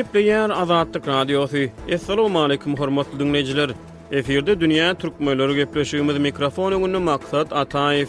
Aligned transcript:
Gepleyer 0.00 0.50
Azadlyk 0.50 1.06
Radiosu. 1.08 1.56
Assalamu 1.94 2.42
alaykum 2.42 2.76
hormatly 2.76 3.18
dinleyijiler. 3.18 3.70
Eferde 4.12 4.54
dünýä 4.60 4.88
türkmenleri 5.02 5.52
gepleşýümiz 5.60 6.16
mikrofon 6.26 6.72
öňünde 6.76 7.00
maksat 7.12 7.48
Ataýew. 7.52 8.08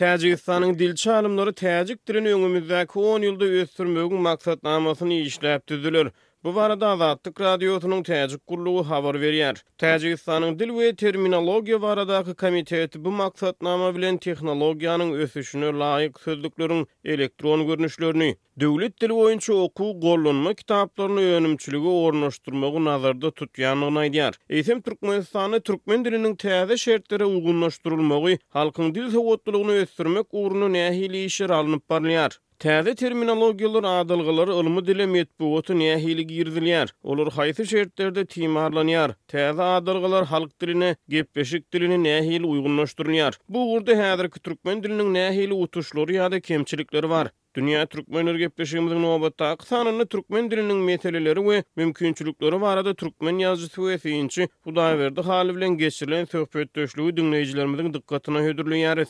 Täjikistanyň 0.00 0.72
dilçi 0.82 1.10
alymlary 1.18 1.52
täjik 1.64 1.98
dilini 2.08 2.30
öňümizdäki 2.36 2.98
10 2.98 3.22
ýylda 3.28 3.46
ösdürmegi 3.62 4.14
maksatnamasyny 4.28 5.20
işläp 5.30 5.68
düzülür. 5.68 6.10
Bu 6.44 6.50
barada 6.56 6.86
Azadlyk 6.90 7.40
Radiosynyň 7.40 8.02
täjik 8.08 8.40
gurlugy 8.50 8.84
habar 8.90 9.16
berýär. 9.22 9.58
Täjikistanyň 9.82 10.54
dil 10.62 10.70
we 10.76 10.86
terminologiýa 11.02 11.80
baradaky 11.82 12.34
komiteti 12.42 13.00
bu 13.06 13.12
maksatnama 13.18 13.90
bilen 13.96 14.16
tehnologiýanyň 14.26 15.12
ösüşüne 15.26 15.74
laýyk 15.82 16.20
sözlükleriň 16.24 16.80
elektron 17.16 17.66
görnüşlerini, 17.72 18.30
döwlet 18.64 18.96
dili 19.04 19.18
boýunça 19.20 19.52
okuw 19.66 19.92
gollanma 20.06 20.54
kitaplaryny 20.62 21.28
önümçülige 21.42 21.92
ornaşdyrmagy 22.08 22.80
nazarda 22.88 23.28
tutýanyny 23.42 24.02
aýdýar. 24.08 24.34
Eýsem 24.60 24.80
Türkmenistany 24.88 25.60
türkmen 25.60 26.04
diliniň 26.08 26.36
täze 26.46 26.76
şertlere 26.86 27.28
uýgunlaşdyrylmagy, 27.34 28.38
halkyň 28.60 28.94
dil 29.00 29.12
howatlygyny 29.18 29.82
ösdürmek 29.84 30.34
ugruny 30.44 30.72
nähili 30.80 31.24
işler 31.32 31.50
alınıp 31.60 31.86
barýar. 31.90 32.40
Täze 32.60 32.92
terminologiýalar 32.92 33.86
adalgylar 34.02 34.50
ilmi 34.52 34.82
dile 34.84 35.06
metbuwatyň 35.08 35.78
ýahyly 35.86 36.26
girdilýär. 36.28 36.90
Olar 37.08 37.30
haýsy 37.32 37.64
şertlerde 37.70 38.26
timarlanýar? 38.34 39.14
Täze 39.32 39.64
adalgylar 39.78 40.26
halk 40.28 40.50
diline, 40.60 40.90
gepleşik 41.08 41.70
diline 41.72 41.96
nähili 42.02 42.44
uýgunlaşdyrylýar? 42.50 43.40
Bu 43.48 43.64
gurda 43.70 43.96
häzirki 44.02 44.42
türkmen 44.48 44.84
diliniň 44.84 45.08
nähili 45.16 45.56
utuşlary 45.56 46.20
ýa-da 46.20 46.42
kemçilikleri 46.50 47.08
bar. 47.10 47.32
Dünya 47.56 47.86
türkmen 47.86 48.26
dil 48.28 48.42
gepleşigimiz 48.44 48.92
nobatda 48.92 49.54
aksanyny 49.56 50.04
türkmen 50.04 50.50
diliniň 50.52 50.84
meteleleri 50.90 51.46
we 51.48 51.62
mümkinçilikleri 51.80 52.60
barada 52.60 52.92
türkmen 52.94 53.40
ýazgyçy 53.40 53.80
we 53.88 53.96
fiýinçi 54.04 54.50
Hudaýberdi 54.68 55.24
Halyw 55.32 55.56
bilen 55.56 55.80
geçirilen 55.80 56.24
söhbet 56.36 56.76
döşlügi 56.76 57.16
dinleýijilerimiziň 57.22 57.94
dikkatine 57.96 58.38
hödürlenýär. 58.50 59.06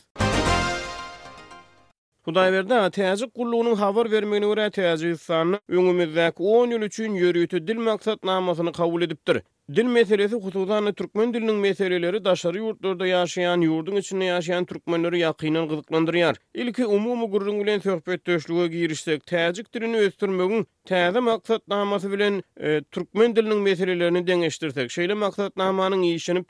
Hudaý 2.31 2.53
berdi, 2.53 2.77
täze 2.95 3.27
gullugynyň 3.35 3.75
habar 3.77 4.07
bermegini 4.11 4.47
we 4.47 4.71
täze 4.71 5.09
öňümizdäki 5.75 6.39
10 6.43 6.71
ýyl 6.71 7.37
üçin 7.43 7.67
dil 7.67 7.79
maksat 7.81 8.19
kabul 8.77 9.03
edipdir. 9.03 9.41
Dil 9.77 9.85
meselesi 9.85 10.35
hutudan 10.37 10.93
türkmen 10.95 11.35
dilinin 11.35 11.55
meseleleri 11.57 12.25
daşary 12.25 12.59
yurtlarda 12.59 13.07
yaşayan 13.07 13.63
ýurdun 13.63 13.99
içinde 13.99 14.25
yaşayan 14.25 14.65
türkmenleri 14.65 15.19
yakinen 15.19 15.69
kızıklandırıyor. 15.69 16.37
Ilki, 16.55 16.87
umumu 16.87 17.31
gurrun 17.31 17.59
gülen 17.61 17.79
sohbet 17.79 18.27
döşlüğü 18.27 18.67
giyirişsek 18.67 19.27
tazik 19.27 19.75
dilini 19.75 19.97
ösdürmegiň 19.97 20.65
täze 20.87 21.19
aksat 21.31 21.69
naması 21.69 22.13
bilen 22.13 22.43
e, 22.61 22.83
türkmen 22.83 23.37
dilinin 23.37 23.59
meselelerini 23.59 24.19
deňeşdirsek, 24.27 24.87
şeýle 24.91 25.15
maksat 25.15 25.57
namanın 25.57 26.03
iyi 26.03 26.15
işlenip 26.15 26.49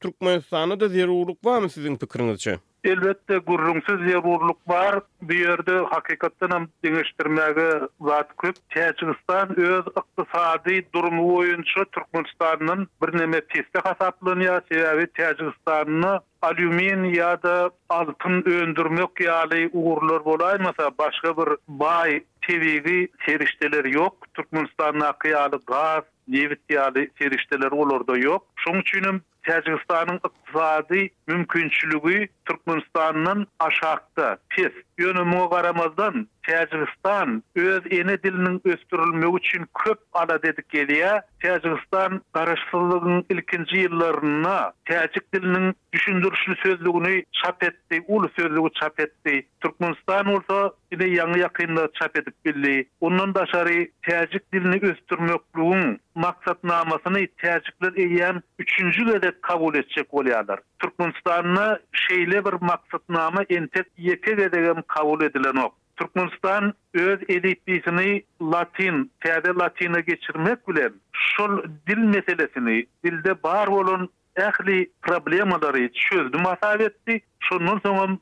Türkmenistan'a 0.00 0.80
da 0.80 0.88
zerurluk 0.88 1.46
var 1.46 1.60
mı 1.62 1.68
sizin 1.68 1.96
pikirinizce? 1.96 2.56
Elbette 2.84 3.36
gurrunsuz 3.38 4.06
zerurluk 4.10 4.68
var. 4.68 5.00
Bu 5.22 5.32
yerde 5.32 5.72
hakikaten 5.76 6.48
hem 6.52 6.68
dinleştirmeyi 6.84 7.80
zat 8.00 8.36
köp. 8.36 8.54
Çeçistan 8.74 9.58
öz 9.60 9.84
iktisadi 9.98 10.86
durumu 10.94 11.34
oyuncu 11.34 11.84
Türkmenistan'ın 11.92 12.88
bir 13.06 13.18
neme 13.18 13.40
testi 13.40 13.78
hasaplanıya. 13.84 14.60
Sebebi 14.72 15.06
Çeçistan'ı 15.16 16.20
alümin 16.42 17.04
ya 17.14 17.42
da 17.42 17.70
altın 17.88 18.42
öndürmek 18.46 19.20
yali 19.20 19.70
uğurlar 19.72 20.24
bolaymasa 20.24 20.90
başka 20.98 21.36
bir 21.36 21.56
bay 21.68 22.22
tevigi 22.46 23.08
serişteleri 23.26 23.94
yok. 23.96 24.16
Türkmenistan'ın 24.34 25.00
akıyalı 25.00 25.58
gaz, 25.66 26.02
Nevit 26.28 26.60
yali 26.70 27.10
serişteleri 27.18 27.74
olur 27.74 28.06
da 28.06 28.16
yok. 28.18 28.46
Şoň 28.68 28.76
üçinem 28.80 29.20
Täjikistanyň 29.48 30.18
ykdysady 30.28 31.02
mümkinçiligi 31.30 32.28
Türkmenistanyň 32.46 33.46
aşakda 33.60 34.36
pes 34.50 34.74
ýönüme 34.98 35.48
garamazdan 35.50 36.26
Täjikistan 36.48 37.42
öz 37.56 37.82
ene 37.98 38.16
diliniň 38.22 38.58
ösdürilmegi 38.64 39.36
üçin 39.36 39.64
köp 39.82 40.00
ala 40.12 40.36
dedik 40.42 40.66
gelýär. 40.74 41.20
Täjikistan 41.44 42.20
garaşsyzlygyň 42.36 43.22
ilkinji 43.32 43.84
ýyllaryna 43.86 44.58
täjik 44.90 45.24
diliniň 45.34 45.72
düşündürüşli 45.92 46.54
sözlügini 46.62 47.24
çap 47.40 47.62
etdi, 47.64 48.04
ul 48.08 48.28
sözlügi 48.36 48.70
çap 48.80 49.00
etdi. 49.00 49.46
Türkmenistan 49.62 50.26
bolsa 50.32 50.58
ýene 50.92 51.06
ýangy 51.14 51.40
ýakynda 51.46 51.86
çap 51.98 52.18
edip 52.18 52.34
bildi. 52.44 52.88
Ondan 53.00 53.34
daşary 53.34 53.80
täjik 54.08 54.42
dilini 54.52 54.78
ösdürmekligiň 54.90 55.98
maksatnamasyny 56.14 57.24
täjikler 57.42 57.92
eýen 58.04 58.42
üçüncü 58.58 59.12
gedek 59.12 59.42
kabul 59.42 59.74
etcek 59.74 60.06
bolýarlar. 60.12 60.58
Türkmenistan'a 60.78 61.78
şeýle 61.92 62.44
bir 62.44 62.56
maksatnama 62.66 63.42
entek 63.48 63.86
ýete 63.98 64.36
gedegem 64.36 64.82
kabul 64.86 65.22
edilenok. 65.22 65.74
Türkmenistan 65.96 66.74
öz 66.94 67.18
edebiýatyny 67.20 68.22
latin, 68.42 69.10
täze 69.20 69.52
latina 69.58 70.00
geçirmek 70.00 70.68
bilen 70.68 70.92
şol 71.12 71.62
dil 71.86 71.98
meselesini, 71.98 72.86
dilde 73.04 73.42
bar 73.42 73.70
bolan 73.70 74.08
ähli 74.36 74.90
problemalary 75.02 75.88
çözdü 75.92 76.36
masal 76.38 76.80
etdi. 76.80 77.20
Şonuň 77.40 78.18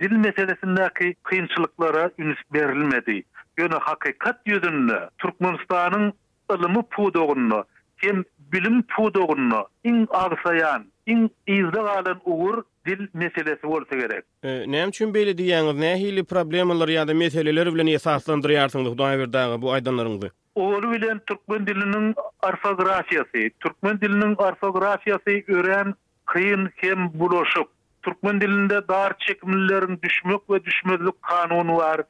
dil 0.00 0.10
meselesindäki 0.16 1.14
kynçylyklara 1.30 2.10
ünis 2.18 2.38
berilmedi. 2.52 3.22
Ýöne 3.58 3.78
hakikat 3.80 4.46
ýüzünde 4.46 5.08
Türkmenistan'ın 5.18 6.12
ılımı 6.52 6.82
pudogunu 6.90 7.64
hem 7.96 8.24
bilim 8.52 8.82
pudogunu 8.96 9.64
in 9.84 10.06
arsayan 10.24 10.84
in 11.12 11.22
izde 11.46 11.80
galan 11.90 12.20
uğur 12.24 12.62
dil 12.86 13.06
meselesi 13.14 13.62
bolsa 13.62 13.96
gerek. 13.96 14.24
E, 14.42 14.66
Näme 14.72 14.88
üçin 14.92 15.14
beýle 15.14 15.34
diýeňiz? 15.40 15.74
Näme 15.82 15.90
hili 16.02 16.24
problemalar 16.32 16.88
ýa-da 16.94 17.14
meseleler 17.20 17.70
bilen 17.76 17.88
esaslandyrýarsyňyz 17.98 18.96
dogry 19.02 19.18
bir 19.22 19.62
bu 19.62 19.72
aýdanlaryňyzy? 19.76 20.30
Oğul 20.54 20.82
bilen 20.94 21.20
türkmen 21.28 21.66
diliniň 21.68 22.06
orfografiýasy, 22.48 23.44
türkmen 23.62 24.00
diliniň 24.00 24.34
orfografiýasy 24.48 25.34
ören 25.58 25.94
kyn 26.34 26.68
hem 26.82 27.08
buluşup 27.20 27.68
türkmen 28.02 28.40
dilinde 28.40 28.80
dar 28.88 29.14
çekimlilerin 29.18 29.98
düşmek 30.02 30.50
ve 30.50 30.64
düşmezlik 30.64 31.22
kanunu 31.22 31.76
var 31.76 32.02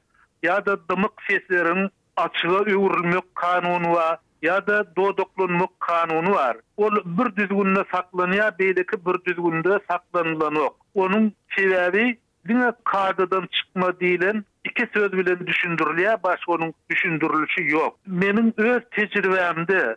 ya 0.42 0.66
da 0.66 0.78
dımık 0.88 1.12
seslerin 1.28 1.91
açığa 2.16 2.58
öğürülmek 2.60 3.34
kanunu 3.34 3.92
var 3.92 4.19
ya 4.42 4.66
da 4.66 4.97
dodoklunmuk 4.97 5.80
kanunu 5.80 6.30
var. 6.32 6.56
O 6.76 6.91
bir 6.92 7.36
düzgünde 7.36 7.84
saklanıya, 7.92 8.58
beydeki 8.58 9.06
bir 9.06 9.25
düzgünde 9.25 9.78
saklanılan 9.91 10.54
yok. 10.54 10.76
Onun 10.94 11.32
sebebi 11.56 12.19
dine 12.48 12.72
kardadan 12.84 13.48
çıkma 13.52 14.00
değilen 14.00 14.44
iki 14.64 14.88
söz 14.94 15.12
bilen 15.12 15.47
düşündürülüyor, 15.47 16.16
başka 16.25 16.52
onun 16.52 16.75
düşündürülüşü 16.91 17.70
yok. 17.70 17.98
Menin 18.06 18.54
öz 18.56 18.82
tecrübemde 18.91 19.97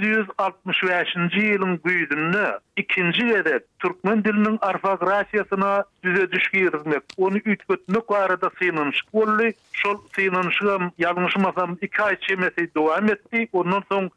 1965-nji 0.00 1.42
ýylyň 1.52 1.72
güýdünde 1.84 2.42
ikinji 2.82 3.24
gede 3.28 3.58
türkmen 3.82 4.22
diliniň 4.24 4.56
arfografiýasyna 4.68 5.72
düze 6.06 6.24
düşýärmek, 6.34 7.02
onu 7.16 7.38
üýtgötmä 7.42 8.00
garada 8.12 8.48
synyň 8.60 8.92
şolly, 9.02 9.50
şol 9.82 9.98
synyň 10.16 10.48
şym 10.58 10.82
ýalňyşmasam 11.04 11.76
2 11.84 12.02
aý 12.06 12.16
çemesi 12.28 12.68
dowam 12.76 13.10
etdi, 13.16 13.48
ondan 13.52 13.84
soň 13.92 14.08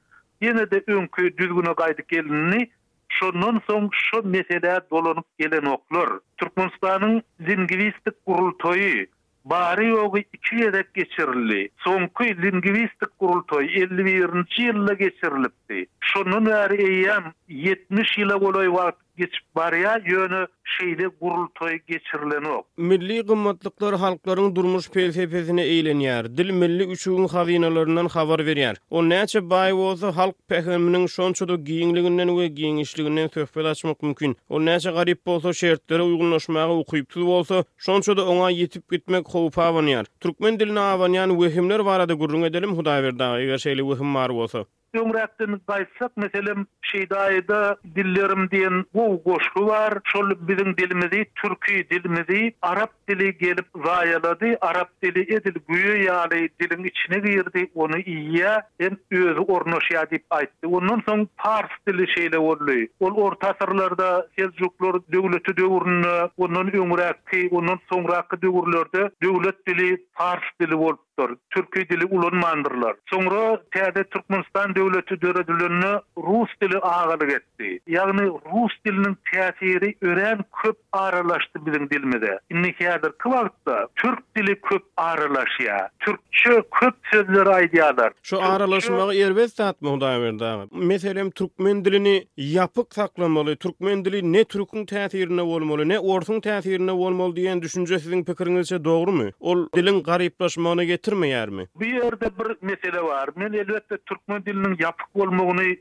ýene 0.41 0.65
de 0.71 0.79
öňkü 0.87 1.35
düzgüne 1.39 1.73
gaýdyp 1.83 2.07
gelini, 2.07 2.69
şondan 3.19 3.61
son 3.67 3.89
şol 3.93 4.23
meselä 4.35 4.79
dolanyp 4.91 5.25
gelen 5.39 5.65
oklar. 5.65 6.09
Türkmenistanyň 6.37 7.21
zingivistik 7.47 8.15
gurultoyy, 8.25 9.07
bari 9.45 9.87
yogi 9.87 10.23
iki 10.33 10.55
yedek 10.63 10.93
geçirli. 10.93 11.69
Sonki 11.77 12.41
lingvistik 12.41 13.19
kurultoy 13.19 13.65
51. 13.83 14.61
yılla 14.65 14.93
geçirlipti. 14.93 15.85
Şunun 15.99 16.45
ari 16.45 16.83
eyyem 16.89 17.23
70 17.47 18.17
yıla 18.17 18.35
goloy 18.35 18.67
vaat 18.73 18.95
geçip 19.17 19.55
barya 19.55 20.01
yönü 20.05 20.47
şeyde 20.63 21.07
gurultoy 21.21 21.79
geçirileni 21.87 22.47
ok. 22.47 22.67
Milli 22.77 23.21
gımmatlıklar 23.25 23.95
halkların 23.95 24.55
durmuş 24.55 24.89
felsefesine 24.89 25.61
eğleniyer. 25.61 26.37
Dil 26.37 26.49
milli 26.49 26.83
üçüğün 26.83 27.27
hazinalarından 27.27 28.05
xabar 28.05 28.45
veriyer. 28.45 28.75
O 28.89 29.09
neçe 29.09 29.49
bayi 29.49 29.73
olsa 29.73 30.15
halk 30.15 30.35
pehiminin 30.47 31.05
sonçuduk 31.07 31.65
giyinliğinden 31.65 32.37
ve 32.39 32.47
giyinişliğinden 32.47 33.27
söhbet 33.27 33.65
açmak 33.65 34.03
mümkün. 34.03 34.37
O 34.49 34.65
neçe 34.65 34.91
garip 34.91 35.27
olsa 35.27 35.53
şertlere 35.53 36.01
uygunlaşmaya 36.01 36.73
uykuyuptuz 36.75 37.23
olsa 37.23 37.63
sonçuda 37.77 38.27
ona 38.27 38.49
yetip 38.49 38.91
gitmek 38.91 39.25
hovup 39.27 39.57
avanyar. 39.57 40.05
Turkmen 40.19 40.59
diline 40.59 40.79
avanyan 40.79 41.41
vehimler 41.41 41.79
var 41.79 41.99
adı 41.99 42.13
gurrun 42.13 42.41
edelim 42.41 42.69
hudayverda, 42.71 43.41
Eger 43.41 43.57
şeyli 43.57 43.83
vehim 43.89 44.15
var 44.15 44.29
olsa. 44.29 44.65
ömrattığımız 44.97 45.59
başlık 45.67 46.11
mesela 46.15 46.55
Şihaida 46.81 47.77
dillerim 47.95 48.49
diyen 48.51 48.85
bu 48.93 49.23
koşkular 49.23 49.93
şol 50.03 50.29
bizim 50.39 50.77
dilimiz 50.77 51.05
Türk 51.35 51.67
dili 51.89 52.53
Arap 52.61 52.89
dili 53.07 53.37
gelip 53.37 53.65
yayladı 53.87 54.45
Arap 54.61 54.89
dili 55.03 55.19
edil 55.35 55.53
güy 55.67 56.03
yani 56.03 56.49
dilin 56.59 56.83
içine 56.83 57.17
girdi 57.19 57.71
onu 57.75 57.97
iyi 57.99 58.43
en 58.79 58.97
öve 59.11 60.09
dip 60.11 60.23
aitti 60.29 60.67
onnun 60.67 61.03
son 61.07 61.29
Fars 61.37 61.69
dili 61.87 62.07
çelewli 62.15 62.89
ol 62.99 63.15
orta 63.21 63.47
asırlarda 63.49 64.27
Selçuklu 64.39 65.03
devleti 65.11 65.57
dövürlü 65.57 66.29
onnun 66.37 66.67
ömrakti 66.71 67.47
onnun 67.51 67.79
sonrakı 67.89 68.41
dövürlülerde 68.41 69.11
devlet 69.23 69.67
dili 69.67 70.05
Fars 70.13 70.41
dili 70.61 70.77
bol 70.77 70.97
ýokdur. 71.17 71.35
dili 71.89 72.05
ulanmandyrlar. 72.05 72.95
Soňra 73.09 73.59
täze 73.71 74.03
Türkmenistan 74.03 74.75
döwleti 74.75 75.21
döredilenini 75.21 75.99
rus 76.17 76.49
dili 76.61 76.77
agalyk 76.81 77.29
getdi. 77.29 77.79
Ýagny 77.87 78.25
rus 78.51 78.73
diliniň 78.85 79.15
täsiri 79.31 79.89
ören 80.01 80.39
köp 80.61 80.77
aralaşdy 80.91 81.59
biziň 81.65 81.89
dilimizde. 81.89 82.39
Indi 82.51 82.71
häzir 82.79 83.11
kwagtda 83.23 83.87
türk 83.95 84.19
dili 84.37 84.51
köp 84.61 84.83
aralaşýa. 84.97 85.89
Türkçe 85.99 86.61
köp 86.79 86.95
sözleri 87.11 87.49
aydiyalar. 87.49 88.11
Şu 88.23 88.41
aralaşmagy 88.41 89.21
erbet 89.21 89.51
satmy 89.51 89.89
hudaý 89.89 90.21
berdi. 90.21 90.67
Mesela 90.75 91.29
türkmen 91.29 91.85
dilini 91.85 92.27
ýapyk 92.37 92.93
saklamaly. 92.95 93.55
Türkmen 93.55 94.05
dili 94.05 94.33
ne 94.33 94.43
türkün 94.43 94.85
täsirine 94.85 95.45
bolmaly, 95.45 95.89
ne 95.89 95.99
ortun 95.99 96.39
täsirine 96.39 96.93
bolmaly 96.97 97.31
diýen 97.35 97.61
düşünje 97.61 97.95
siziň 97.99 98.85
doğru 98.85 99.11
mu? 99.11 99.23
Ol 99.39 99.67
dilin 99.75 100.03
garyplaşmagyna 100.03 100.83
getirmeýärmi? 101.05 101.65
Bu 101.79 101.87
ýerde 101.87 102.29
bir 102.39 102.55
mesele 102.69 103.03
bar. 103.05 103.29
Men 103.41 103.53
elbetde 103.61 103.97
türkmen 104.11 104.45
dilini 104.45 104.75
ýapyk 104.83 105.11
bolmagyny 105.21 105.75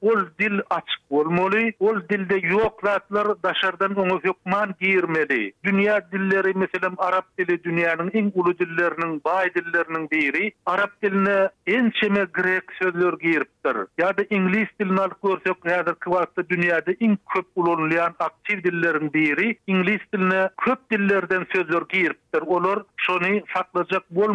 ol 0.00 0.18
dil 0.38 0.60
açık 0.70 1.00
olmalı, 1.10 1.70
ol 1.80 1.96
dilde 2.10 2.46
yok 2.46 2.84
rahatlar 2.84 3.28
dışarıdan 3.44 3.94
onu 3.94 4.20
hükman 4.20 4.74
giyirmeli. 4.80 5.52
Dünya 5.64 6.08
dilleri 6.12 6.52
mesela 6.54 6.90
Arap 6.98 7.24
dili 7.38 7.64
dünyanın 7.64 8.10
en 8.14 8.32
ulu 8.34 8.58
dillerinin, 8.58 9.22
bay 9.24 9.54
dillerinin 9.54 10.10
biri, 10.10 10.52
Arap 10.66 10.90
diline 11.02 11.48
en 11.66 11.90
çeme 12.00 12.24
grek 12.34 12.62
sözler 12.78 13.12
giyiriptir. 13.12 13.76
Ya 13.98 14.08
da 14.18 14.22
İngiliz 14.30 14.68
dilini 14.80 15.00
alık 15.00 15.22
görsek, 15.22 15.64
ya 15.64 15.86
da 15.86 15.94
kıvarsta 15.94 16.48
dünyada 16.48 16.92
en 17.00 17.18
köp 17.34 17.46
ulanlayan 17.56 18.14
aktif 18.18 18.64
dillerin 18.64 19.12
biri, 19.12 19.58
İngiliz 19.66 20.00
diline 20.14 20.48
köp 20.64 20.90
dillerden 20.90 21.46
sözler 21.52 21.82
giyiriptir. 21.88 22.24
Olur, 22.42 22.84
şunu 22.96 23.40
saklayacak 23.56 24.02
bol 24.10 24.34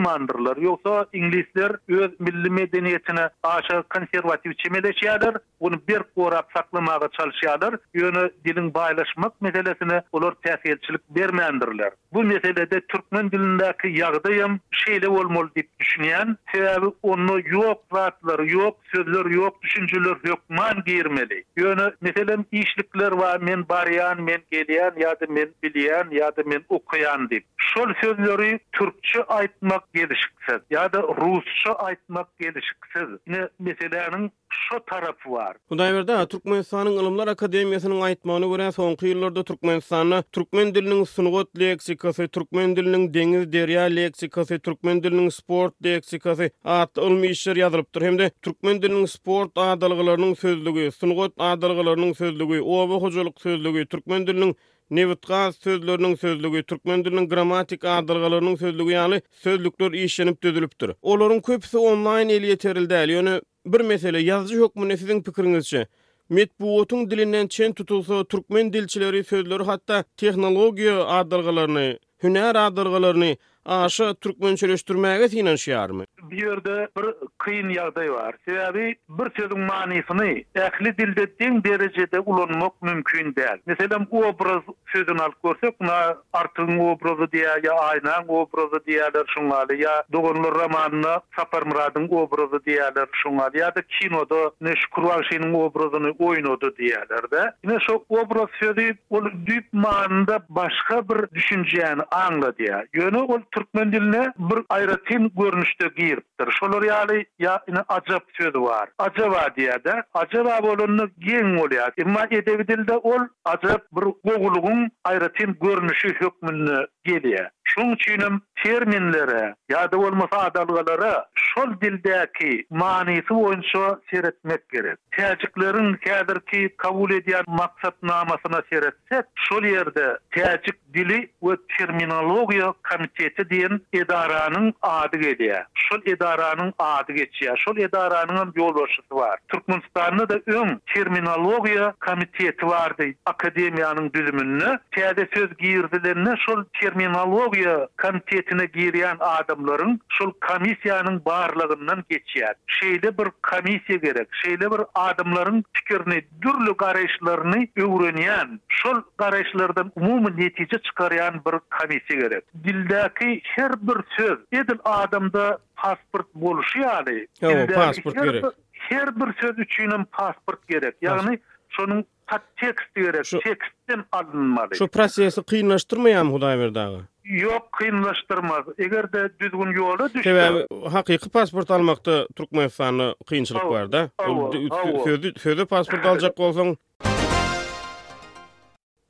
Yoksa 0.62 1.06
İngilizler 1.14 1.72
öz 2.04 2.20
milli 2.20 2.50
medeniyetine 2.50 3.30
aşağı 3.44 3.84
konservatif 3.84 4.58
çemeli 4.58 4.89
birleşýärler, 4.90 5.38
bunu 5.62 5.82
bir 5.88 6.02
gorap 6.18 6.50
saklamaga 6.56 7.06
çalışýarlar. 7.06 7.80
Ýöne 7.96 8.32
dilin 8.46 8.74
baýlaşmak 8.74 9.32
meselesine 9.42 10.02
olar 10.12 10.32
täsirçilik 10.44 11.02
bermändirler. 11.10 11.92
Bu 12.14 12.24
meselede 12.24 12.82
türkmen 12.88 13.28
dilindäki 13.32 13.88
ýagdaýym 14.00 14.58
şeýle 14.84 15.10
bolmaly 15.16 15.48
diýip 15.56 15.68
düşünýän, 15.82 16.36
sebäbi 16.54 16.90
onu 17.04 17.40
ýok 17.40 17.80
wagtlar, 17.92 18.40
ýok 18.40 18.76
sözler, 18.92 19.26
ýok 19.36 19.62
düşünjeler 19.62 20.16
hökman 20.26 20.84
girmeli. 20.86 21.44
Ýöne 21.58 21.94
meselem 22.02 22.46
işlikler 22.52 23.12
we 23.12 23.38
men 23.42 23.68
baryan, 23.70 24.22
men 24.22 24.42
gelýän, 24.52 24.94
ýa-da 25.04 25.26
men 25.38 25.50
bilýän, 25.64 26.08
ýa-da 26.20 26.42
men 26.46 26.62
okuyan 26.70 27.28
diýip. 27.32 27.44
Şol 27.58 27.94
sözleri 28.02 28.60
türkçe 28.72 29.20
aýtmak 29.24 29.84
gelişiksiz, 29.94 30.62
ýa-da 30.72 31.02
rusça 31.22 31.72
aýtmak 31.90 32.28
gelişiksiz. 32.40 33.10
ne 33.28 33.50
meselelärin 33.60 34.30
şu 34.54 34.80
taraf 34.86 35.16
var. 35.28 35.56
Hudaý 35.72 35.94
berdi, 35.98 36.14
Türkmenistanyň 36.34 36.96
Ilymlar 37.02 37.28
Akademiýasynyň 37.30 38.00
aýtmagyna 38.08 38.48
görä, 38.52 38.68
soňky 38.78 39.10
ýyllarda 39.10 39.44
Türkmenistan'a 39.50 40.20
türkmen 40.38 40.72
diliniň 40.78 41.04
sunugat 41.12 41.50
leksikasy, 41.60 42.28
türkmen 42.38 42.74
diliniň 42.80 43.04
deňiz 43.18 43.44
derýa 43.56 43.86
leksikasy, 43.94 44.58
türkmen 44.68 45.04
diliniň 45.04 45.30
sport 45.40 45.74
leksikasy 45.86 46.50
at 46.64 46.98
ilmi 46.98 47.28
işler 47.36 47.56
hem 47.66 47.86
Hemde 48.10 48.30
türkmen 48.42 48.82
dilinin 48.82 49.06
sport 49.06 49.52
adalgalarynyň 49.56 50.36
sözlügi, 50.40 50.92
sunugat 50.92 51.32
adalgalarynyň 51.38 52.14
sözlügi, 52.18 52.62
ova 52.62 52.96
hojalyk 53.06 53.38
sözlüğü, 53.42 53.86
türkmen 53.86 54.28
dilinin 54.28 54.56
Nevitqa 54.90 55.52
sözlörünün 55.52 56.16
sözlügü, 56.16 56.64
türkmen 56.64 57.06
dilinin 57.06 57.30
grammatik 57.30 57.84
adalgalarının 57.86 58.56
sözlügü 58.56 58.92
yani 58.92 59.22
sözlükler 59.32 59.92
işlenip 59.92 60.42
tüzülüptür. 60.42 60.92
Oların 61.02 61.40
köpüsü 61.42 61.78
online 61.78 62.34
eli 62.34 62.46
yeterildi 62.48 62.94
yönü 63.12 63.42
bir 63.66 63.82
mesele 63.82 64.20
yazıcı 64.20 64.56
yok 64.56 64.76
mu 64.76 64.88
nesizin 64.88 65.22
pikirinizce? 65.24 65.88
Metbuotun 66.30 67.12
dilinden 67.12 67.48
çen 67.48 67.74
tutulsa 67.74 68.24
Türkmen 68.26 68.74
dilçileri 68.74 69.24
sözleri 69.24 69.64
hatta 69.64 70.04
teknologiya 70.18 71.06
adalgalarını, 71.06 72.00
hüner 72.24 72.56
adalgalarını, 72.56 73.38
aşa 73.70 74.14
türkmen 74.14 74.54
çeleştirmäge 74.56 75.28
tinan 75.30 75.56
şiarmy. 75.56 76.04
Bu 76.22 76.36
ýerde 76.36 76.76
bir 76.98 77.08
kyn 77.44 77.70
ýagdaý 77.76 78.08
bar. 78.14 78.34
Sebäbi 78.48 78.88
bir 79.18 79.30
sözüň 79.38 79.62
manysyny 79.70 80.32
ähli 80.56 80.98
dilde 80.98 81.24
teň 81.42 81.64
derejede 81.64 82.20
ulanmak 82.20 82.82
mümkin 82.82 83.34
däl. 83.40 83.58
Meselem 83.66 84.08
bu 84.12 84.20
obraz 84.26 84.64
sözüni 84.94 85.22
alyp 85.22 85.44
görsek, 85.44 85.80
buna 85.80 85.98
artygyň 86.34 86.80
obrazy 86.94 87.24
diýär 87.36 87.62
ýa 87.68 87.76
aýna 87.92 88.16
obrazy 88.42 88.80
diýärler 88.90 89.26
şuňaly 89.36 89.78
ýa 89.86 89.94
dogonlar 90.14 90.54
romanyna 90.64 91.22
Sapar 91.36 91.64
Muradyň 91.70 92.10
obrazy 92.26 92.60
diýärler 92.70 93.08
şuňaly 93.24 93.60
ýa 93.62 93.76
da 93.76 93.82
kinoda 93.82 94.42
Neş 94.62 94.86
Kurwan 94.94 95.54
obrazyny 95.54 96.12
oýnady 96.28 96.70
diýärler 96.82 97.32
de. 97.32 97.44
Ine 97.64 97.78
şo 97.80 98.04
obraz 98.10 98.50
sözü 98.60 98.96
ol 99.10 99.26
düp 99.46 99.66
manda 99.74 100.46
başga 100.50 100.98
bir 101.10 101.20
düşünjäni 101.38 102.04
aňla 102.28 102.50
diýär. 102.60 102.84
Ýöne 102.94 103.18
ol 103.34 103.42
türkmen 103.60 103.92
diline 103.92 104.34
bir 104.40 104.64
ayrıtin 104.70 105.32
görünüşte 105.40 105.88
giyiriptir. 105.98 106.52
Şolur 106.60 106.84
yali 106.84 107.26
ya 107.40 107.62
ina 107.68 107.86
acab 107.88 108.20
sözü 108.38 108.62
var. 108.62 108.90
Acaba 109.00 109.48
diye 109.58 109.72
de 109.84 110.04
acaba 110.14 110.60
bolunu 110.64 111.10
giyin 111.20 111.56
ol 111.58 111.70
İmma 111.98 112.28
yedevi 112.32 112.68
dilde 112.68 112.98
ol 112.98 113.20
acab 113.46 113.80
bir 113.92 114.02
gogulugun 114.02 114.90
ayrıtin 115.06 115.58
görünüşü 115.62 116.08
hükmünü 116.10 116.88
geliyor. 117.04 117.50
Şun 117.80 117.96
çiynim 117.96 118.42
terminlere, 118.64 119.56
ya 119.70 119.92
da 119.92 119.98
olmasa 119.98 120.38
adalgalara, 120.38 121.26
şol 121.36 121.82
dildeki 121.82 122.66
manisi 122.70 123.34
oyuncu 123.34 124.02
seyretmek 124.10 124.70
gerek. 124.70 124.98
Tehacikların 125.12 125.94
kadir 125.94 126.40
ki 126.40 126.70
kabul 126.78 127.12
ediyan 127.12 127.44
maksat 127.48 128.04
namasına 128.04 128.62
seyretse, 128.70 129.24
şol 129.36 129.64
yerde 129.64 130.18
tehacik 130.32 130.94
dili 130.94 131.32
ve 131.44 131.54
terminologiya 131.78 132.74
komiteti 132.90 133.50
diyen 133.50 133.82
edaranın 133.94 134.74
adı 134.82 135.18
gediye. 135.18 135.66
Şol 135.76 136.02
edaranın 136.06 136.74
adı 136.80 137.12
geciya, 137.14 137.56
şol 137.58 137.78
edaranın 137.78 138.56
biyolojisi 138.56 139.12
var. 139.12 139.40
Türkmenistanlı 139.48 140.30
da 140.30 140.40
ön 140.46 140.82
terminologiya 140.96 141.94
komiteti 142.06 142.68
vardı 142.68 143.04
akademiyanın 143.26 144.12
düzümünü 144.14 144.66
akademiyy 144.66 145.28
söz 145.34 145.44
akademiyy 145.52 145.80
akademiyy 145.84 146.64
terminologiya 146.80 147.69
komissiya 147.70 147.88
kantetine 147.96 148.66
giriyan 148.66 149.18
adamların 149.20 150.02
şol 150.10 150.32
komissiyanın 150.48 151.26
barlığından 151.26 152.04
geçiyat. 152.10 152.58
şeyde 152.68 153.18
bir 153.18 153.28
komissiya 153.50 153.98
gerek. 153.98 154.28
Şeyle 154.46 154.72
bir 154.72 154.82
adamların 154.96 155.64
fikirini, 155.74 156.26
dürlü 156.42 156.76
garayışlarını 156.78 157.56
öwrenýän, 157.80 158.60
şol 158.70 159.02
garayışlardan 159.18 159.92
umumun 159.96 160.38
netice 160.38 160.78
çıkarayan 160.80 161.34
bir 161.46 161.60
komissiya 161.80 162.20
gerek. 162.20 162.44
Dildaki 162.64 163.42
her 163.44 163.88
bir 163.88 163.96
söz, 164.18 164.40
edil 164.52 164.80
adamda 164.84 165.60
pasport 165.76 166.28
ýaly. 166.40 167.28
yani. 167.42 168.50
Her 168.80 169.16
bir 169.20 169.34
söz 169.42 169.60
üçin 169.60 170.04
pasport 170.12 170.68
gerek. 170.68 170.96
Yani 171.02 171.40
sonun 171.70 172.06
pat 172.30 172.44
tekst 172.62 172.90
berip, 172.96 173.30
tekstden 173.44 174.06
alınmaly. 174.12 174.76
Şu 174.78 174.88
prosesi 174.88 175.42
qiynlaşdırmayam 175.52 176.32
Hudaý 176.34 176.58
berdi. 176.60 177.00
Yoq, 177.24 177.64
qiynlaşdırmaz. 177.80 178.66
Eger 178.78 179.14
de 179.14 179.22
düzgün 179.40 179.70
ýoly 179.78 180.08
düşse. 180.14 180.22
Tebe, 180.24 180.68
haqiqi 180.96 181.30
pasport 181.30 181.72
almakda 181.72 182.28
türkmen 182.36 182.70
fanny 182.70 183.08
qiynçylyk 183.30 183.70
bar 183.72 183.92
da. 183.92 184.02
Ol 184.28 185.34
sözü, 185.44 185.66
pasport 185.66 186.06
aljak 186.06 186.38
bolsaň, 186.38 186.76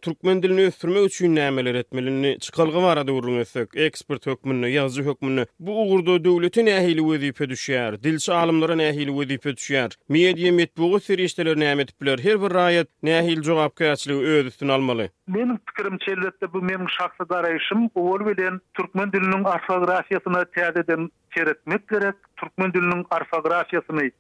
türkmen 0.02 0.44
dilini 0.44 0.62
ösürmek 0.66 1.06
üçin 1.06 1.36
nämeler 1.36 1.76
etmelini 1.76 2.40
çykalgy 2.40 2.76
barada 2.84 3.12
urun 3.12 3.38
ösök 3.40 3.70
ekspert 3.76 4.28
hökmünü 4.28 4.68
yazı 4.68 5.02
hökmünü 5.04 5.46
bu 5.60 5.82
ugurda 5.92 6.26
döwletin 6.26 6.66
ähili 6.66 7.02
wezipe 7.02 7.44
düşýär 7.44 8.04
dilçi 8.04 8.34
alimlere 8.34 8.74
ähili 8.84 9.12
wezipe 9.20 9.50
düşýär 9.50 9.94
media 10.10 10.52
metbugy 10.52 11.00
serişdeler 11.00 11.56
näme 11.60 11.86
her 12.24 12.42
bir 12.42 12.52
raýat 12.60 12.88
nähil 13.04 13.42
jogapkäçligi 13.44 14.26
öz 14.38 14.46
üstüne 14.46 14.72
almaly 14.72 15.08
Benim 15.28 15.58
pikirim 15.58 15.98
çelletde 15.98 16.54
bu 16.54 16.62
menim 16.62 16.90
şahsy 16.90 17.24
darayışım 17.30 17.90
ol 17.96 18.20
bilen 18.20 18.62
türkmen 18.74 19.10
diliniň 19.10 19.42
arfografiýasyna 19.56 20.46
täzeden 20.56 21.10
çeretmek 21.36 21.88
gerek 21.88 22.16
türkmen 22.38 22.68
diliniň 22.70 23.02
arfografiýasyny 23.10 24.12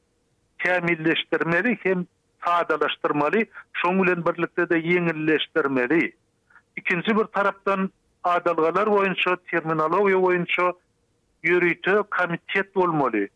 kämilleşdirmeli 0.59 1.77
hem 1.81 2.05
sadalaştırmalı, 2.46 3.46
şoň 3.79 4.25
birlikde 4.27 4.69
de 4.69 4.75
ýeňilleşdirmeli. 4.79 6.12
Ikinji 6.75 7.17
bir 7.17 7.24
tarapdan 7.38 7.89
adalgalar 8.24 8.88
boýunça 8.88 9.34
terminologiýa 9.51 10.22
boýunça 10.25 10.67
ýürütü 11.43 11.98
komitet 12.17 12.75
bolmaly. 12.75 13.27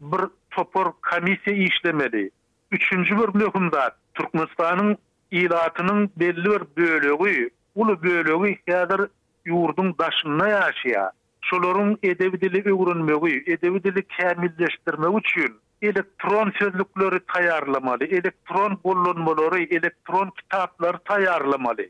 Bir 0.00 0.22
topor 0.50 0.86
komissiýa 1.10 1.56
işlemeli. 1.68 2.30
Üçinji 2.72 3.18
bir 3.18 3.30
möhümde 3.40 3.84
Türkmenistanyň 4.14 4.96
ýylatynyň 5.32 6.08
belli 6.16 6.50
bir 6.50 6.62
bölegi, 6.76 7.50
ulu 7.74 8.02
bölegi 8.02 8.58
ýa-da 8.66 9.00
ýurdun 9.46 9.94
daşyna 9.98 10.48
ýaşaýar. 10.56 11.10
Şolaryň 11.48 11.96
edebi 12.02 12.40
dili 12.40 12.60
öwrenmegi, 12.74 13.34
edebi 13.52 13.82
dili 13.84 14.00
kämilleşdirmek 14.02 15.18
üçin 15.20 15.52
elektron 15.82 16.52
sözlükleri 16.58 17.20
tayarlamalı, 17.34 18.04
elektron 18.04 18.78
bulunmaları, 18.84 19.58
elektron 19.62 20.30
kitapları 20.30 20.98
tayarlamalı. 21.04 21.86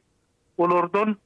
Olurdan 0.58 1.16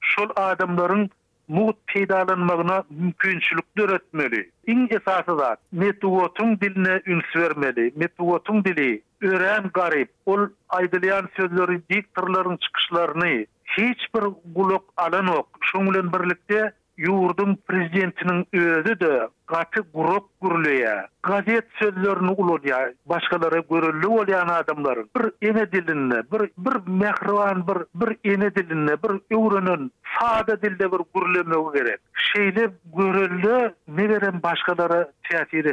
şul 0.00 0.28
adamların 0.36 1.10
mut 1.48 1.76
teydalanmağına 1.86 2.84
mümkünçülük 2.90 3.76
döretmeli. 3.78 4.50
İn 4.66 4.88
esası 4.90 5.38
da 5.38 5.56
metuotun 5.72 6.60
diline 6.60 7.00
üns 7.06 7.36
vermeli. 7.36 7.92
Metuotun 7.96 8.64
dili 8.64 9.02
öğren 9.22 9.70
garip, 9.74 10.10
ol 10.26 10.48
aydılayan 10.68 11.28
sözleri 11.36 11.80
diktorların 11.90 12.56
çıkışlarını 12.56 13.46
hiçbir 13.64 14.22
gulok 14.54 14.84
alan 14.96 15.26
ok. 15.26 15.48
Şunlun 15.60 16.12
birlikte 16.12 16.72
Yurdun 16.98 17.56
prezidentinin 17.68 18.46
özü 18.52 19.00
de 19.00 19.28
qatı 19.46 19.82
qurup 19.94 20.26
qurluya, 20.40 20.92
qazet 21.26 21.66
sözlərini 21.80 22.34
uluya, 22.36 22.92
başkaları 23.06 23.62
qurulu 23.66 24.10
olayan 24.20 24.48
adamlar, 24.48 24.98
bir 25.16 25.26
enə 25.50 25.64
dilini, 25.72 26.20
bir, 26.32 26.46
bir 26.66 26.76
bir, 26.86 27.80
bir 28.00 28.12
enə 28.34 28.50
dilini, 28.56 28.94
bir 29.06 29.18
eurunun 29.36 29.90
sadə 30.16 30.56
dilde 30.62 30.90
bir 30.92 31.02
qurulu 31.16 31.42
gerek. 31.46 31.74
gərək. 31.76 32.04
Şeylə 32.30 32.68
qurulu 32.92 33.56
nə 33.96 34.06
verən 34.12 34.40
başqaları 34.46 35.00
siyasi 35.28 35.64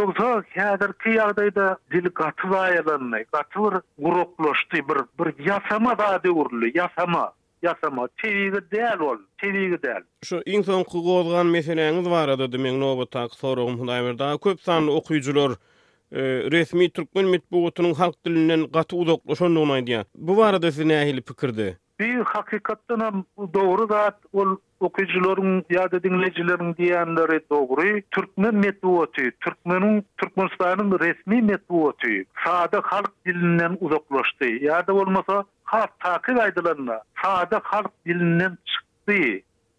Yoxsa 0.00 0.32
kədər 0.56 0.96
ki, 1.04 1.16
dil 1.94 2.10
qatı 2.22 2.48
vayələnmək, 2.56 3.26
qatı 3.32 3.58
vur 3.62 3.80
qurup 3.98 4.30
bir 5.18 5.44
yasama 5.46 5.94
da 6.02 6.10
qurup 6.22 6.50
qurup 6.50 7.34
yasama 7.66 8.06
tiwiga 8.22 8.60
däl 8.72 8.98
bol 9.00 9.18
tiwiga 9.42 9.78
däl 9.82 10.04
şu 10.28 10.40
iň 10.54 10.64
soň 10.68 10.84
gowulgan 10.92 11.52
meseleňiz 11.56 12.08
bar 12.12 12.32
ady 12.34 12.48
demek 12.56 12.78
nobat 12.82 13.10
taq 13.16 13.36
sorugum 13.42 13.76
hudaýda 13.82 14.30
köp 14.46 14.60
sanly 14.68 14.90
okuwjylar 14.96 15.52
e, 15.52 16.20
resmi 16.54 16.88
türkmen 16.98 17.30
mitbugatynyň 17.36 17.94
halk 18.00 18.18
dilinden 18.24 18.64
gaty 18.78 18.96
uzaklaşandygyny 19.04 19.72
aýdy. 19.78 20.02
Bu 20.16 20.36
barada 20.36 20.72
siz 20.72 20.84
nähil 20.86 21.22
pikirde? 21.22 21.76
Bir 22.00 22.20
hakykatda 22.34 22.94
hem 23.04 23.22
dogry 23.54 23.86
zat 23.92 24.16
ol 24.32 24.56
okuwjylaryň 24.80 25.60
ýa-da 25.70 25.92
de 25.98 26.02
dinlejilerim 26.08 26.70
diýenleri 26.78 27.40
dogry 27.50 28.02
türkmen 28.10 28.54
mitbugaty, 28.54 29.30
türkmeniň 29.44 30.02
türkmenistanyň 30.18 30.96
resmi 31.04 31.42
mitbugaty. 31.52 32.24
sade 32.44 32.78
halk 32.90 33.12
dilinden 33.26 33.76
uzaklaşdy. 33.80 34.46
Ýa-da 34.46 34.94
bolmasa 34.98 35.44
halk 35.72 36.00
takip 36.00 36.38
aydılarına 36.40 37.00
sade 37.22 37.56
halk 37.64 37.90
dilinden 38.06 38.58
çıktı. 38.64 39.14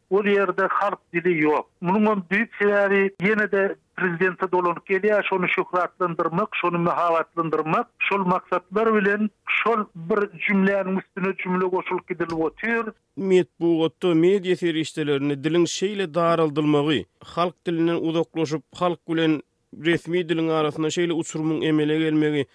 O 0.09 0.23
yerde 0.23 0.67
halk 0.69 0.99
dili 1.13 1.43
yok. 1.43 1.69
Bunun 1.81 2.05
on 2.05 2.23
büyük 2.31 2.55
sebebi 2.61 3.15
yine 3.21 3.51
de 3.51 3.75
prezidenti 3.97 4.51
dolanıp 4.51 4.85
geliyor. 4.85 5.23
Şunu 5.29 5.47
şükratlandırmak, 5.47 6.49
şunu 6.61 6.79
mühavatlandırmak, 6.79 7.87
şol 7.99 8.17
maksatlar 8.17 8.93
bilen 8.95 9.29
şol 9.47 9.85
bir 9.95 10.39
cümlenin 10.47 10.97
üstüne 10.99 11.35
cümle 11.43 11.69
koşulup 11.69 12.09
gidilip 12.09 12.33
otuyor. 12.33 12.93
Met 13.15 13.47
bu 13.59 13.91
medya 14.15 14.55
serişlerini 14.55 15.43
dilin 15.43 15.65
şeyle 15.65 16.13
darıldılmağı, 16.13 17.03
halk 17.25 17.55
dilinden 17.65 17.95
uzaklaşıp 17.95 18.63
halk 18.75 18.99
gülen 19.07 19.41
resmi 19.85 20.29
dilin 20.29 20.49
arasında 20.49 20.89
şeyle 20.89 21.13
uçurumun 21.13 21.61
emele 21.61 21.97
gelmeği, 21.99 22.45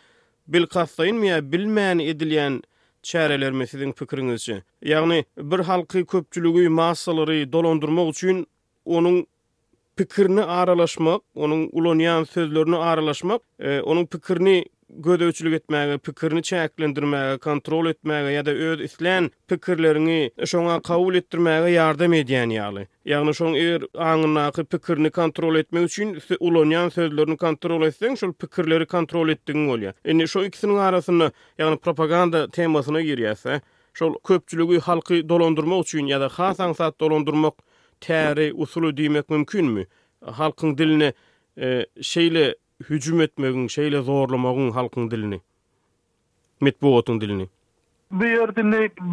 bilkastayın 0.49 1.19
mı 1.19 1.27
ya 1.27 1.53
bilmeyen 1.53 1.99
edilyen 1.99 2.63
çärelerimi 3.11 3.67
siziň 3.73 3.93
pikiriňizçe. 3.99 4.57
Ýagny 4.93 5.19
bir 5.53 5.61
halky 5.71 6.03
köpçüligi 6.15 6.69
masaları 6.69 7.37
dolandyrmak 7.53 8.09
üçin 8.15 8.47
onuň 8.85 9.25
pikirini 9.97 10.43
aralaşmak, 10.45 11.21
onun 11.35 11.69
ulonyan 11.73 12.25
sözlerini 12.25 12.77
aralaşmak, 12.77 13.41
e, 13.61 13.81
onun 13.81 14.07
pikirini 14.07 14.57
gödöçülük 14.91 15.55
etmäge, 15.55 15.99
pikirini 15.99 16.41
çäklendirmäge, 16.41 17.39
kontrol 17.43 17.87
etmäge 17.91 18.33
ýa-da 18.37 18.51
öz 18.69 18.81
islän 18.87 19.31
pikirlerini 19.49 20.31
şoňa 20.47 20.81
kabul 20.83 21.15
etdirmäge 21.15 21.75
ýardam 21.77 22.13
edýän 22.17 22.53
ýaly. 22.55 22.87
Ýagny 23.07 23.35
şoň 23.41 23.57
er 23.61 23.85
aňynaky 23.95 24.65
pikirini 24.65 25.11
kontrol 25.11 25.57
etmek 25.61 25.89
üçin 25.89 26.17
ulanýan 26.41 26.91
sözlerini 26.93 27.37
kontrol 27.37 27.83
etseň, 27.89 28.17
şol 28.17 28.33
pikirleri 28.33 28.87
kontrol 28.87 29.29
etdigin 29.29 29.69
bolýar. 29.69 29.93
Endi 30.05 30.29
şo 30.29 30.45
ikisini 30.49 30.79
arasyny, 30.89 31.29
ýagny 31.61 31.77
propaganda 31.85 32.47
temasyna 32.51 33.01
girýärse, 33.05 33.61
şol 33.95 34.17
köpçülügi 34.29 34.81
halky 34.89 35.21
dolandyrmak 35.29 35.85
üçin 35.85 36.09
ýa-da 36.09 36.31
has 36.41 36.61
aňsat 36.61 36.97
dolandyrmak 37.01 37.61
täri 38.01 38.53
usuly 38.55 38.95
diýmek 38.97 39.29
mümkinmi? 39.29 39.85
Halkyň 40.41 40.79
diline 40.79 41.13
e, 41.59 41.85
şeýle 42.01 42.55
hücum 42.87 43.21
etmegin, 43.23 43.67
şeýle 43.75 44.01
zorlamagyň 44.09 44.69
halkyň 44.75 45.09
dilini. 45.11 45.41
Mitbuatyň 46.67 47.21
dilini. 47.25 47.47
Bu 48.11 48.25
ýerde 48.25 48.65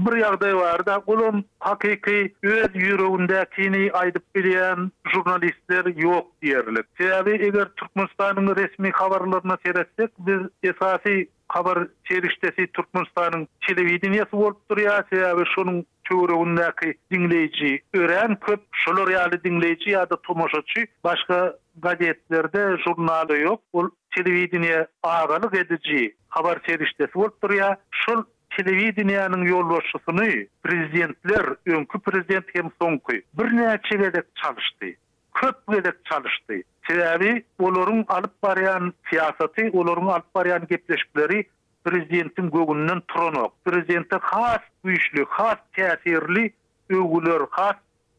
bir 0.05 0.13
ýagdaý 0.21 0.51
bar, 0.57 0.83
da 0.89 0.97
gulum 1.07 1.41
hakyky 1.59 2.19
öz 2.51 2.75
ýüregünde 2.83 3.39
kini 3.55 3.81
aýdyp 4.01 4.23
bilen 4.37 4.85
jurnalistler 5.13 5.89
ýok 5.93 6.29
diýerler. 6.45 6.85
Täbi 7.01 7.33
eger 7.49 7.73
Türkmenistanyň 7.81 8.53
resmi 8.61 8.91
habarlaryna 9.01 9.57
seretsek, 9.65 10.11
biz 10.29 10.39
esasy 10.71 11.17
habar 11.57 11.87
çerişdesi 12.11 12.67
Türkmenistanyň 12.79 13.43
telewideniýasy 13.67 14.31
bolup 14.39 14.61
durýar, 14.71 15.03
täbi 15.11 15.43
şonuň 15.57 15.83
töwereginde 16.11 16.71
kiňleýiji, 17.11 17.73
ören 18.03 18.39
köp 18.47 18.63
şolary 18.85 19.19
ýaly 19.19 19.43
dinleýiji 19.49 19.91
ýa-da 19.97 20.21
tomoşaçy, 20.29 20.87
başga 21.03 21.39
gazetlerde 21.81 22.59
jurnalı 22.85 23.37
ýok, 23.43 23.61
ol 23.73 23.89
telewizionde 24.15 24.87
agalyk 25.03 25.53
edici 25.53 26.15
habar 26.29 26.59
serişdesi 26.65 27.13
bolup 27.13 27.41
durýar. 27.43 27.77
Şol 27.91 28.23
telewizionyň 28.57 29.43
ýolbaşçysyny 29.49 30.47
prezidentler, 30.63 31.45
öňkü 31.65 31.99
prezident 31.99 32.47
hem 32.55 32.67
soňky 32.81 33.21
birnäçe 33.37 33.95
wede 34.01 34.21
çalyşdy. 34.41 34.95
Köp 35.33 35.57
wede 35.71 35.91
çalyşdy. 36.09 36.61
Sebäbi 36.87 37.31
olaryň 37.59 38.05
alyp 38.17 38.35
barýan 38.43 38.83
siýasaty, 39.11 39.71
olaryň 39.79 40.11
alyp 40.17 40.29
barýan 40.35 40.67
gepleşikleri 40.69 41.45
prezidentiň 41.85 42.47
gögünden 42.57 43.01
turanok. 43.07 43.51
Prezidenti 43.65 44.15
has 44.21 44.61
güýçli, 44.85 45.25
has 45.29 45.57
täsirli 45.77 46.53
ögüler, 46.89 47.41
has 47.51 47.75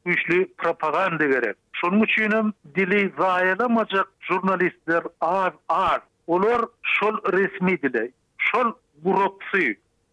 güçlü 0.07 0.49
propaganda 0.59 1.27
gerek. 1.27 1.57
Şonuň 1.83 2.05
üçin 2.05 2.55
dili 2.75 3.03
zaýalamajak 3.19 4.05
jurnalistler 4.21 5.03
az 5.21 5.53
az. 5.69 6.01
Olar 6.27 6.61
şol 6.83 7.17
resmi 7.33 7.83
dili, 7.83 8.13
şol 8.39 8.73
gurupsy 9.03 9.71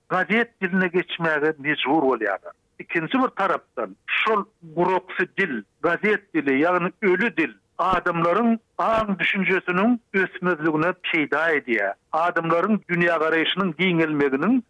gazet 0.09 0.61
diline 0.61 0.85
geçmäge 0.85 1.53
mejbur 1.59 2.03
bolýardy. 2.11 2.51
Ikinci 2.79 3.13
bir 3.23 3.27
tarapdan 3.27 3.95
şol 4.07 4.45
gurupsy 4.75 5.23
dil, 5.37 5.63
gazet 5.81 6.33
dili, 6.33 6.57
ýagny 6.63 6.91
ölü 7.01 7.37
dil 7.37 7.53
adamların 7.77 8.59
an 8.77 9.19
düşüncesinin 9.19 10.01
ösmezliğine 10.13 10.93
peyda 11.13 11.51
ediyor. 11.51 11.93
Adamların 12.11 12.81
dünya 12.89 13.15
arayışının 13.19 13.75
giyinilmeginin 13.79 14.63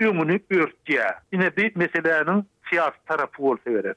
ümünü 0.00 0.38
örtüyor. 0.50 1.10
Yine 1.32 1.56
bir 1.56 1.76
meselenin 1.76 2.46
siyasi 2.70 2.98
tarafı 3.06 3.42
olsa 3.42 3.70
gerek. 3.70 3.96